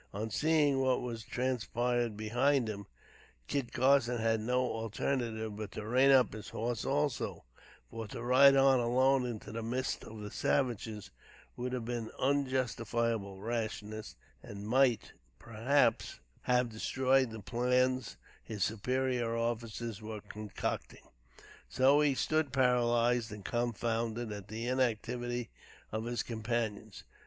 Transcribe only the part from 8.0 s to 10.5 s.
to ride on alone into the midst of the